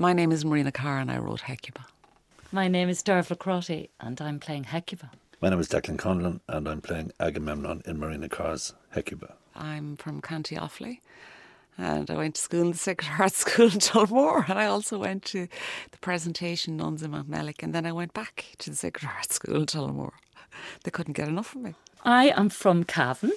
[0.00, 1.84] My name is Marina Carr and I wrote Hecuba.
[2.52, 5.10] My name is Dervla Crotty and I'm playing Hecuba.
[5.42, 9.34] My name is Declan Conlon and I'm playing Agamemnon in Marina Carr's Hecuba.
[9.54, 11.00] I'm from County Offaly
[11.76, 14.96] and I went to school in the Sacred Heart School in Tullamore and I also
[14.96, 15.48] went to
[15.90, 19.56] the presentation nuns in Mountmellick and then I went back to the Sacred Heart School
[19.56, 20.12] in Tullamore.
[20.82, 21.74] They couldn't get enough of me.
[22.06, 23.32] I am from Cavan,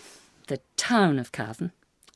[0.47, 1.73] the town of Cavan.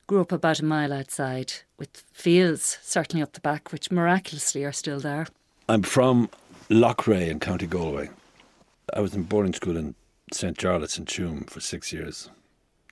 [0.07, 4.71] Grew up about a mile outside with fields certainly up the back, which miraculously are
[4.71, 5.27] still there.
[5.67, 6.29] I'm from
[6.69, 8.09] Loughrea in County Galway.
[8.93, 9.95] I was in boarding school in
[10.31, 10.57] St.
[10.57, 12.29] Jarlath's in Tuam for six years.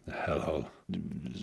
[0.09, 0.65] A hellhole,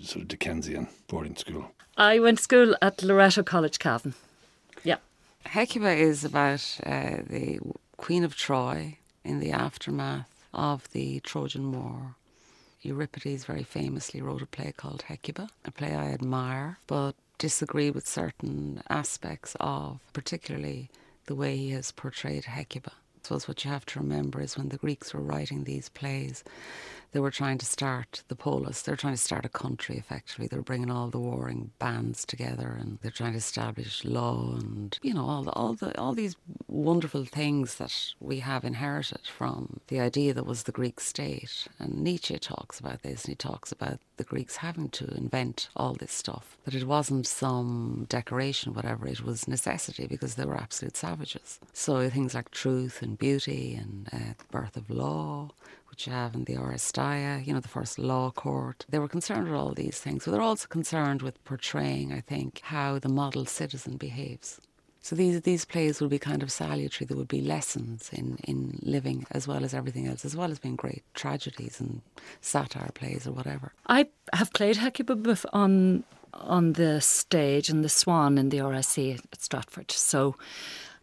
[0.03, 1.73] sort of Dickensian boarding school.
[1.97, 4.13] I went to school at Loreto College, Cavan.
[4.85, 4.99] Yeah.
[5.47, 7.61] Hecuba is about uh, the
[7.97, 12.17] Queen of Troy in the aftermath of the Trojan War.
[12.83, 18.07] Euripides very famously wrote a play called Hecuba, a play I admire, but disagree with
[18.07, 20.91] certain aspects of, particularly
[21.27, 22.93] the way he has portrayed Hecuba.
[23.23, 26.43] Suppose what you have to remember is when the Greeks were writing these plays,
[27.13, 28.83] they were trying to start the polis.
[28.83, 30.47] They're trying to start a country, effectively.
[30.47, 35.13] They're bringing all the warring bands together, and they're trying to establish law and you
[35.15, 36.37] know all the, all the all these
[36.69, 41.69] wonderful things that we have inherited from the idea that was the Greek state.
[41.79, 45.95] And Nietzsche talks about this, and he talks about the Greeks having to invent all
[45.95, 46.57] this stuff.
[46.65, 49.07] That it wasn't some decoration, whatever.
[49.07, 51.61] It was necessity because they were absolute savages.
[51.75, 55.51] So things like truth and beauty and uh, the birth of law
[55.93, 58.87] which you have in the Oresteia, you know, the first law court.
[58.89, 60.25] They were concerned with all these things.
[60.25, 64.59] So they're also concerned with portraying, I think, how the model citizen behaves.
[65.03, 67.07] So these these plays would be kind of salutary.
[67.07, 70.59] There would be lessons in, in living as well as everything else, as well as
[70.59, 72.01] being great tragedies and
[72.41, 73.75] satire plays or whatever.
[73.89, 79.43] I have played Hecuba on on the stage in the Swan in the RSC at
[79.43, 79.91] Stratford.
[79.91, 80.37] So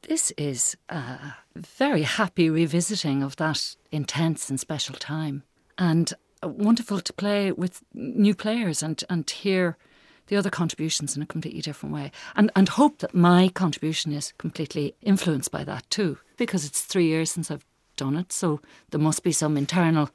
[0.09, 5.43] this is a very happy revisiting of that intense and special time.
[5.77, 6.11] And
[6.43, 9.77] uh, wonderful to play with new players and, and hear
[10.25, 12.11] the other contributions in a completely different way.
[12.35, 17.05] And, and hope that my contribution is completely influenced by that too, because it's three
[17.05, 17.65] years since I've
[17.95, 18.33] done it.
[18.33, 20.09] So there must be some internal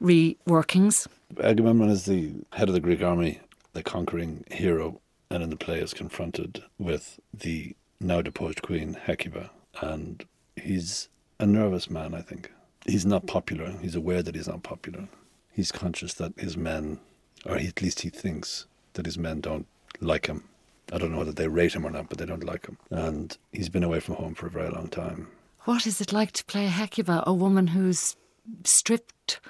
[0.00, 1.08] reworkings.
[1.42, 3.40] Agamemnon is the head of the Greek army,
[3.72, 9.50] the conquering hero, and in the play is confronted with the now deposed queen, Hecuba,
[9.80, 10.24] and
[10.56, 12.52] he's a nervous man, I think.
[12.86, 13.74] He's not popular.
[13.80, 15.08] He's aware that he's not popular.
[15.50, 17.00] He's conscious that his men,
[17.46, 19.66] or at least he thinks that his men don't
[20.00, 20.44] like him.
[20.92, 22.76] I don't know whether they rate him or not, but they don't like him.
[22.90, 25.28] And he's been away from home for a very long time.
[25.64, 28.16] What is it like to play Hecuba, a woman who's
[28.64, 29.40] stripped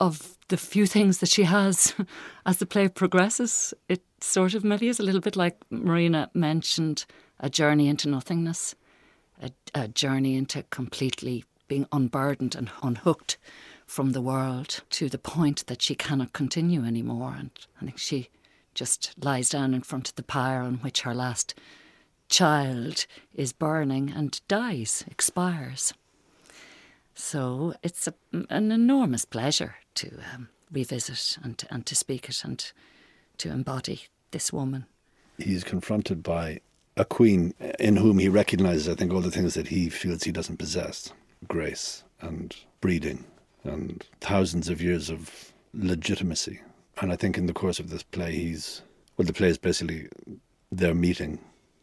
[0.00, 1.94] of the few things that she has
[2.46, 3.72] as the play progresses?
[3.88, 7.06] It sort of maybe is a little bit like Marina mentioned
[7.42, 8.74] a journey into nothingness,
[9.42, 13.36] a, a journey into completely being unburdened and unhooked
[13.86, 17.34] from the world to the point that she cannot continue anymore.
[17.38, 17.50] And
[17.80, 18.28] I think she
[18.74, 21.54] just lies down in front of the pyre on which her last
[22.28, 25.92] child is burning and dies, expires.
[27.14, 28.14] So it's a,
[28.48, 32.72] an enormous pleasure to um, revisit and, and to speak it and
[33.38, 34.86] to embody this woman.
[35.36, 36.60] He's confronted by
[36.96, 40.32] a queen in whom he recognizes, I think, all the things that he feels he
[40.32, 41.12] doesn't possess
[41.48, 43.24] grace and breeding
[43.64, 46.60] and thousands of years of legitimacy.
[47.00, 48.82] And I think in the course of this play, he's,
[49.16, 50.08] well, the play is basically
[50.70, 51.38] their meeting.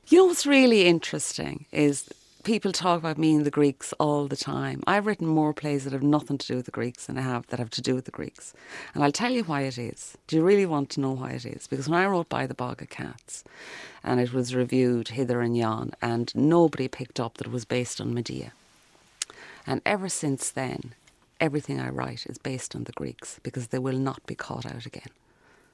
[0.08, 2.10] You know what's really interesting is
[2.44, 4.82] people talk about me and the Greeks all the time.
[4.88, 7.48] I've written more plays that have nothing to do with the Greeks than I have
[7.48, 8.54] that have to do with the Greeks.
[8.94, 10.18] And I'll tell you why it is.
[10.28, 11.68] Do you really want to know why it is?
[11.68, 13.44] Because when I wrote By the Bog of Cats,
[14.04, 18.00] and it was reviewed hither and yon, and nobody picked up that it was based
[18.00, 18.54] on Medea.
[19.68, 20.94] And ever since then,
[21.40, 24.86] everything I write is based on the Greeks because they will not be caught out
[24.86, 25.10] again.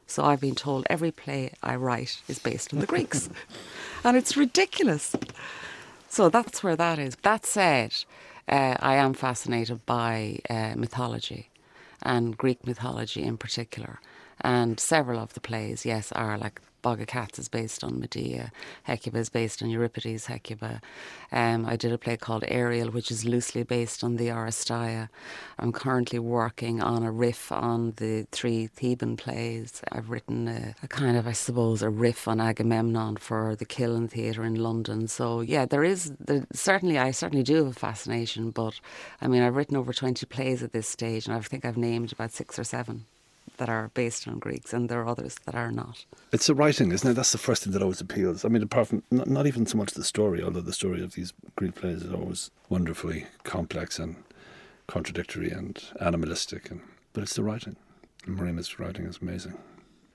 [0.07, 3.29] So I've been told every play I write is based on the Greeks.
[4.03, 5.15] and it's ridiculous.
[6.07, 7.15] So that's where that is.
[7.23, 7.93] That said,
[8.47, 11.49] uh, I am fascinated by uh, mythology
[12.01, 13.99] and Greek mythology in particular.
[14.45, 18.51] And several of the plays, yes, are like Bog of Cats is based on Medea.
[18.83, 20.81] Hecuba is based on Euripides' Hecuba.
[21.31, 25.09] Um, I did a play called Ariel, which is loosely based on the Oresteia.
[25.57, 29.81] I'm currently working on a riff on the three Theban plays.
[29.91, 34.07] I've written a, a kind of, I suppose, a riff on Agamemnon for the Kiln
[34.07, 35.07] Theatre in London.
[35.07, 38.79] So yeah, there is there, certainly I certainly do have a fascination, but
[39.21, 42.11] I mean I've written over 20 plays at this stage, and I think I've named
[42.11, 43.07] about six or seven
[43.57, 46.05] that are based on Greeks, and there are others that are not.
[46.31, 47.13] It's the writing, isn't it?
[47.13, 48.45] That's the first thing that always appeals.
[48.45, 51.13] I mean, apart from not, not even so much the story, although the story of
[51.13, 54.15] these Greek plays is always wonderfully complex and
[54.87, 56.81] contradictory and animalistic, and
[57.13, 57.75] but it's the writing.
[58.27, 59.57] Marina's writing is amazing.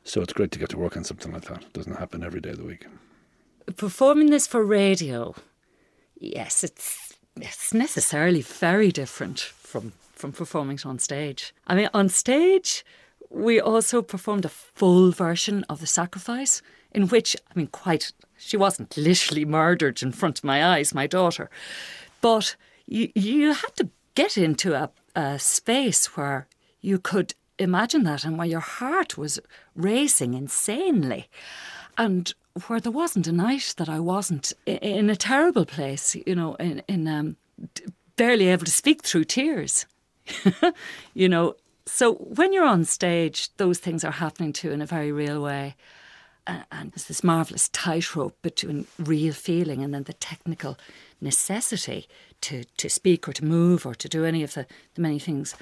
[0.04, 1.62] So it's great to get to work on something like that.
[1.62, 2.86] It doesn't happen every day of the week.
[3.76, 5.34] Performing this for radio,
[6.18, 11.54] yes, it's it's necessarily very different from from performing it on stage.
[11.66, 12.84] I mean, on stage,
[13.30, 16.62] we also performed a full version of the sacrifice,
[16.92, 21.06] in which I mean, quite she wasn't literally murdered in front of my eyes, my
[21.06, 21.48] daughter,
[22.20, 22.56] but
[22.86, 26.46] you you had to get into a, a space where
[26.80, 29.38] you could imagine that and where your heart was
[29.76, 31.28] racing insanely
[31.96, 32.34] and
[32.66, 36.82] where there wasn't a night that I wasn't in a terrible place, you know, in,
[36.88, 37.36] in um,
[38.16, 39.86] barely able to speak through tears,
[41.14, 41.54] you know.
[41.86, 45.42] So when you're on stage, those things are happening to you in a very real
[45.42, 45.76] way.
[46.46, 50.78] And, there's this marvellous tightrope between real feeling and then the technical
[51.20, 52.08] necessity
[52.40, 55.54] to, to speak or to move or to do any of the, the many things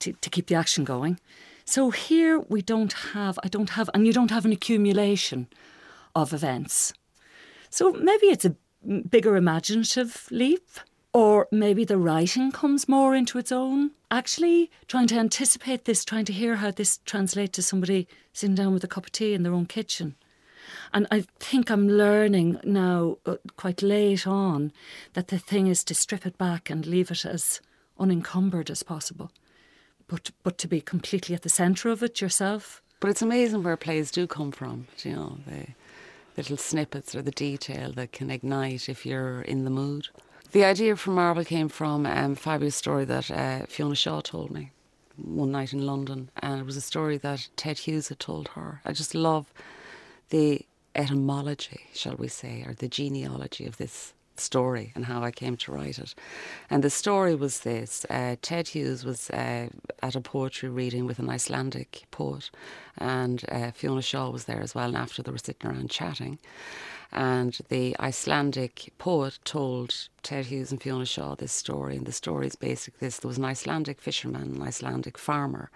[0.00, 1.18] to, to keep the action going.
[1.64, 5.48] So here we don't have, I don't have, and you don't have an accumulation
[6.14, 6.92] of events.
[7.70, 8.56] So maybe it's a
[9.08, 10.68] bigger imaginative leap,
[11.12, 13.90] or maybe the writing comes more into its own.
[14.10, 18.72] Actually, trying to anticipate this, trying to hear how this translates to somebody sitting down
[18.72, 20.14] with a cup of tea in their own kitchen.
[20.92, 24.72] And I think I'm learning now, uh, quite late on,
[25.14, 27.60] that the thing is to strip it back and leave it as
[27.98, 29.30] unencumbered as possible
[30.10, 32.82] but but to be completely at the centre of it yourself.
[32.98, 34.88] But it's amazing where plays do come from.
[35.04, 35.66] You know, the
[36.36, 40.08] little snippets or the detail that can ignite if you're in the mood.
[40.52, 44.50] The idea for Marble came from um, a fabulous story that uh, Fiona Shaw told
[44.50, 44.72] me
[45.16, 48.80] one night in London, and it was a story that Ted Hughes had told her.
[48.84, 49.52] I just love
[50.30, 50.66] the
[50.96, 55.70] etymology, shall we say, or the genealogy of this story and how I came to
[55.70, 56.16] write it.
[56.68, 59.68] And the story was this uh, Ted Hughes was uh,
[60.02, 62.50] at a poetry reading with an Icelandic poet,
[62.98, 64.88] and uh, Fiona Shaw was there as well.
[64.88, 66.40] And after they were sitting around chatting,
[67.12, 71.96] and the Icelandic poet told Ted Hughes and Fiona Shaw this story.
[71.96, 75.70] And the story is basically this there was an Icelandic fisherman, an Icelandic farmer,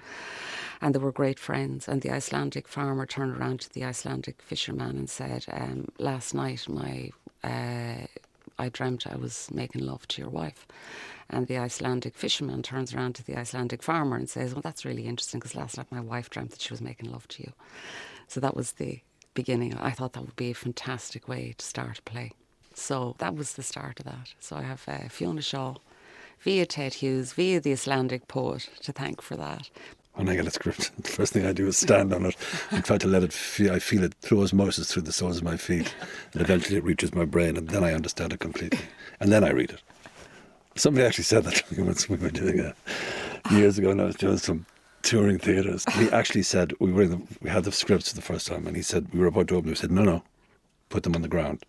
[0.80, 1.88] and they were great friends.
[1.88, 6.68] And the Icelandic farmer turned around to the Icelandic fisherman and said, um, Last night,
[6.68, 7.10] my
[7.42, 8.06] uh,
[8.58, 10.66] I dreamt I was making love to your wife.
[11.28, 15.06] And the Icelandic fisherman turns around to the Icelandic farmer and says, Well, that's really
[15.06, 17.52] interesting because last night my wife dreamt that she was making love to you.
[18.28, 19.00] So that was the
[19.34, 19.74] beginning.
[19.74, 22.32] I thought that would be a fantastic way to start a play.
[22.74, 24.34] So that was the start of that.
[24.40, 25.76] So I have uh, Fiona Shaw
[26.40, 29.70] via Ted Hughes, via the Icelandic poet to thank for that
[30.14, 32.36] when I get a script, the first thing I do is stand on it
[32.70, 35.42] and try to let it feel, I feel it through osmosis through the soles of
[35.42, 35.92] my feet.
[36.32, 38.80] And eventually it reaches my brain and then I understand it completely.
[39.20, 39.82] And then I read it.
[40.76, 42.76] Somebody actually said that to me once we were doing it
[43.50, 44.66] years ago and I was doing some
[45.04, 45.84] touring theatres.
[45.94, 48.66] He actually said, we were in the, we had the scripts for the first time
[48.66, 50.22] and he said, we were about to open He said, no, no,
[50.88, 51.64] put them on the ground.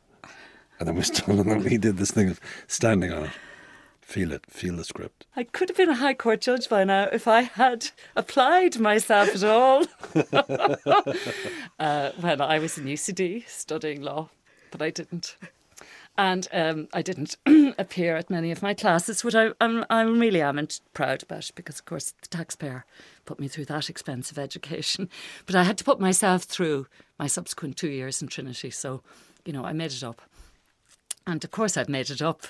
[0.79, 1.65] And then we on them.
[1.65, 3.31] He did this thing of standing on it.
[4.01, 5.25] Feel it, feel the script.
[5.35, 9.33] I could have been a High Court judge by now if I had applied myself
[9.33, 9.85] at all
[11.79, 14.29] uh, when I was in UCD studying law,
[14.69, 15.37] but I didn't.
[16.17, 17.35] And um, I didn't
[17.77, 21.79] appear at many of my classes, which I, I'm, I really am proud about because,
[21.79, 22.85] of course, the taxpayer
[23.25, 25.09] put me through that expensive education.
[25.45, 26.87] But I had to put myself through
[27.19, 29.01] my subsequent two years in Trinity, so,
[29.43, 30.21] you know, I made it up.
[31.27, 32.45] And of course, I've made it up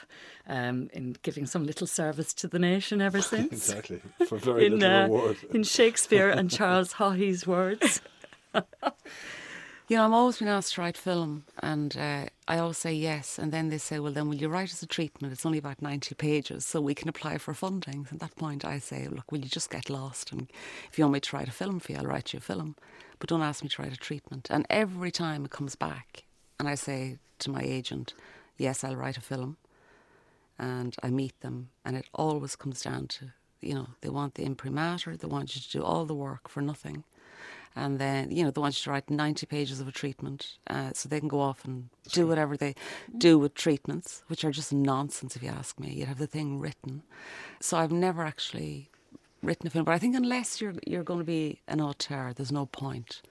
[0.48, 3.52] um, in giving some little service to the nation ever since.
[3.70, 5.38] exactly, for very in, little uh, reward.
[5.54, 8.02] in Shakespeare and Charles Haughey's words.
[9.88, 13.38] You know, I'm always being asked to write film, and uh, I always say yes.
[13.38, 15.32] And then they say, well, then will you write as a treatment?
[15.32, 18.08] It's only about 90 pages, so we can apply for funding.
[18.12, 20.32] At that point, I say, look, will you just get lost?
[20.32, 20.48] And
[20.92, 22.76] if you want me to write a film for you, I'll write you a film.
[23.20, 24.48] But don't ask me to write a treatment.
[24.50, 26.24] And every time it comes back,
[26.60, 28.16] and I say to my agent,
[28.58, 29.58] yes, I'll write a film.
[30.58, 34.46] And I meet them, and it always comes down to, you know, they want the
[34.46, 37.04] imprimatur, they want you to do all the work for nothing.
[37.76, 40.92] And then, you know, they want you to write 90 pages of a treatment uh,
[40.94, 42.76] so they can go off and do whatever they
[43.18, 45.92] do with treatments, which are just nonsense if you ask me.
[45.92, 47.04] You'd have the thing written.
[47.60, 48.90] So I've never actually
[49.44, 52.52] written a film, but I think unless you're, you're going to be an auteur, there's
[52.52, 53.22] no point.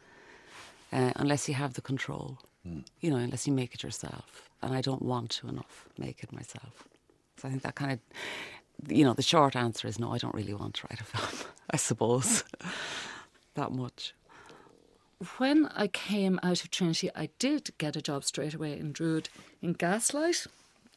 [0.92, 2.84] Uh, unless you have the control, mm.
[3.00, 6.32] you know, unless you make it yourself and I don't want to enough make it
[6.32, 6.88] myself.
[7.36, 7.98] So I think that kind of,
[8.88, 11.46] you know, the short answer is no, I don't really want to write a film,
[11.70, 12.44] I suppose.
[13.54, 14.14] that much.
[15.38, 19.28] When I came out of Trinity, I did get a job straight away in Druid
[19.62, 20.46] in Gaslight,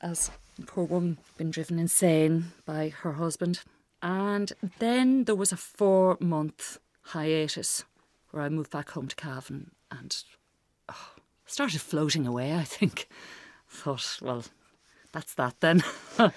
[0.02, 0.32] as
[0.66, 3.62] poor woman been driven insane by her husband.
[4.02, 7.84] And then there was a four month hiatus
[8.32, 10.16] where I moved back home to Cavan and
[10.90, 11.12] oh,
[11.46, 13.08] started floating away, I think.
[13.70, 14.44] Thought, well,
[15.12, 15.84] that's that then.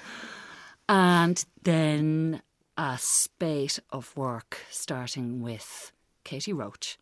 [0.88, 2.42] and then
[2.76, 5.92] a spate of work starting with
[6.24, 6.98] Katie Roche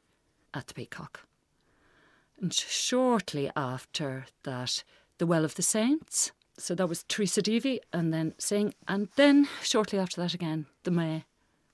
[0.54, 1.20] at the Peacock.
[2.40, 4.84] And shortly after that,
[5.18, 6.32] The Well of the Saints.
[6.56, 8.74] So that was Teresa Deevy and then Synge.
[8.86, 11.24] And then shortly after that again, The Mai,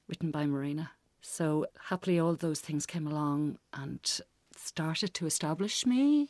[0.09, 0.93] written by Marina.
[1.21, 4.00] So happily all those things came along and
[4.57, 6.28] started to establish me.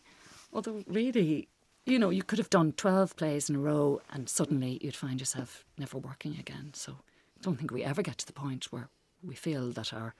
[0.52, 1.48] Although really,
[1.84, 5.20] you know, you could have done 12 plays in a row and suddenly you'd find
[5.20, 6.70] yourself never working again.
[6.74, 8.88] So I don't think we ever get to the point where
[9.22, 10.14] we feel that our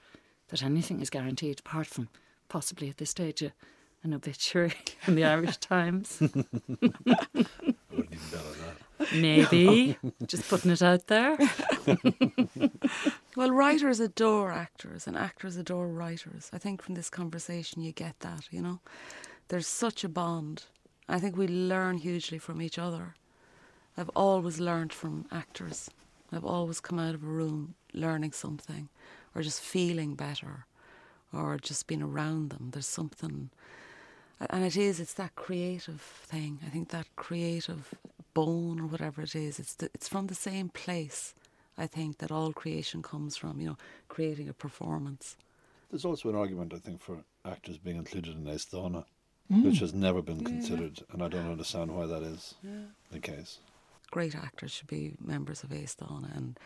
[0.49, 2.09] that anything is guaranteed apart from
[2.49, 3.53] possibly at this stage a,
[4.03, 4.73] an obituary
[5.07, 6.17] in the Irish Times.
[6.19, 6.47] Wouldn't
[7.91, 8.55] even bet on
[8.99, 9.13] that.
[9.13, 9.97] Maybe.
[10.27, 11.37] Just putting it out there.
[13.35, 16.49] Well, writers adore actors and actors adore writers.
[16.53, 18.79] I think from this conversation you get that, you know.
[19.49, 20.63] There's such a bond.
[21.09, 23.15] I think we learn hugely from each other.
[23.97, 25.89] I've always learned from actors.
[26.31, 28.87] I've always come out of a room learning something
[29.35, 30.65] or just feeling better
[31.33, 32.69] or just being around them.
[32.71, 33.49] There's something,
[34.39, 36.59] and it is, it's that creative thing.
[36.65, 37.93] I think that creative
[38.33, 41.33] bone or whatever it is, it's, the, it's from the same place,
[41.77, 43.77] I think, that all creation comes from, you know,
[44.07, 45.35] creating a performance.
[45.91, 49.05] There's also an argument, I think, for actors being included in Aosdána,
[49.51, 49.63] mm.
[49.63, 50.47] which has never been Yeah.
[50.47, 52.85] considered, and I don't understand why that is Yeah.
[53.11, 53.59] the case.
[54.15, 56.57] Great actors should be members of Aosdána and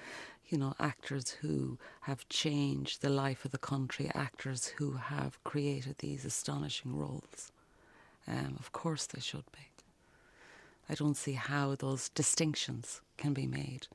[0.49, 5.95] you know actors who have changed the life of the country actors who have created
[5.97, 7.51] these astonishing roles
[8.27, 9.65] um, of course they should be
[10.91, 13.87] I don't see how those distinctions can be made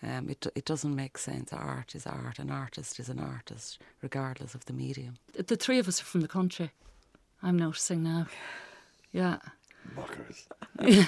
[0.00, 4.54] um, it, it doesn't make sense art is art an artist is an artist regardless
[4.54, 6.70] of the medium The three of us are from the country.
[7.42, 8.26] I'm noticing now.
[9.12, 9.38] Yeah.
[9.96, 10.46] Mockers.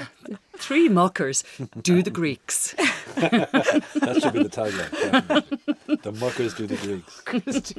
[0.57, 1.45] Three muckers
[1.83, 2.75] do the Greeks.
[3.17, 4.91] That should be the tagline.
[4.93, 5.97] definitely.
[6.03, 7.73] the muckers do the Greeks.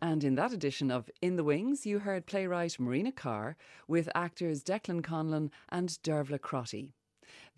[0.00, 4.64] And in that edition of In the Wings, you heard playwright Marina Carr with actors
[4.64, 6.94] Declan Conlon and Dervla Crotty.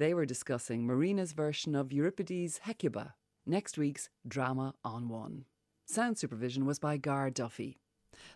[0.00, 5.44] They were discussing Marina's version of Euripides' Hecuba, next week's Drama on One.
[5.84, 7.76] Sound supervision was by Gar Duffy.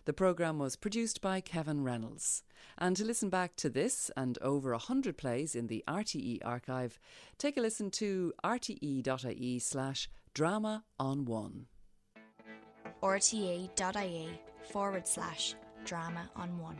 [0.05, 2.43] The programme was produced by Kevin Reynolds.
[2.77, 6.99] And to listen back to this and over a hundred plays in the RTE archive,
[7.39, 11.65] take a listen to rte.ie slash drama on one.
[13.01, 14.29] rte.ie
[14.71, 16.79] forward slash drama on one.